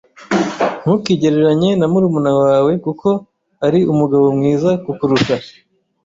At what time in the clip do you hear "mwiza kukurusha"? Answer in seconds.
4.37-5.35